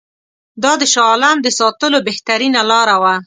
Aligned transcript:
دا 0.63 0.71
د 0.81 0.83
شاه 0.93 1.07
عالم 1.11 1.37
د 1.43 1.47
ساتلو 1.59 1.97
بهترینه 2.07 2.61
لاره 2.71 2.95
وه. 3.01 3.15